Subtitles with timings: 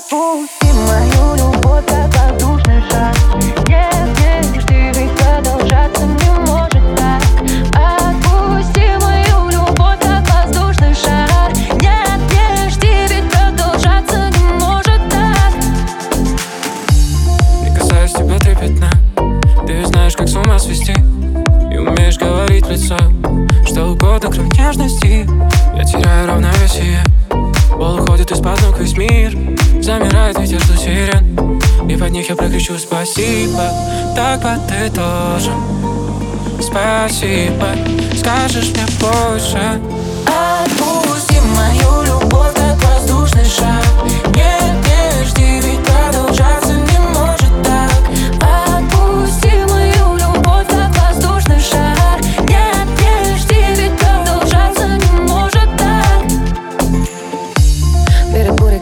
[0.00, 3.14] Отпусти мою любовь, как воздушный шар
[3.68, 7.22] Нет, не жди, ведь продолжаться не может так.
[7.76, 11.52] Отпусти мою любовь, как воздушный шар
[11.82, 15.52] Нет, не жди, ведь продолжаться не может так.
[17.62, 18.90] Не касаюсь тебя трепетно.
[19.66, 20.94] Ты знаешь, как с ума свести.
[21.70, 22.96] И умеешь говорить в лицо
[23.66, 25.28] Что угодно, кроме нежности.
[25.76, 26.09] Я теряю
[30.32, 31.60] Замирает ветер жду сирен.
[31.88, 33.68] И под них я прокричу спасибо
[34.14, 35.50] Так вот ты тоже.
[36.60, 37.68] Спасибо.
[38.16, 39.80] Скажешь мне больше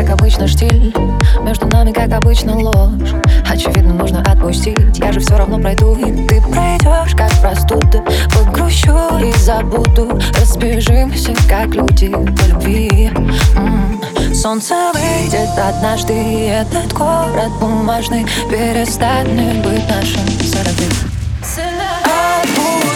[0.00, 0.94] как обычно, штиль.
[1.42, 3.10] Между нами, как обычно, ложь.
[3.46, 4.98] Очевидно, нужно отпустить.
[4.98, 8.02] Я же все равно пройду, и ты пройдешь, как простуда.
[8.34, 10.18] Погрущу и забуду.
[10.40, 13.10] Разбежимся, как люди по любви.
[13.56, 14.00] М.
[14.34, 16.14] Солнце выйдет однажды.
[16.14, 20.90] И Этот город бумажный Перестанет быть нашим сороким
[22.04, 22.89] Отпусти